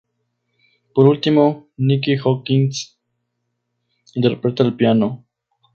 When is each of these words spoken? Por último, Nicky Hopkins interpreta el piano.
Por 0.95 1.05
último, 1.05 1.67
Nicky 1.77 2.15
Hopkins 2.17 2.97
interpreta 4.15 4.63
el 4.63 4.75
piano. 4.75 5.27